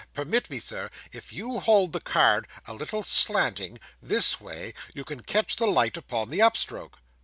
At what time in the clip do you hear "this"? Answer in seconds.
4.01-4.41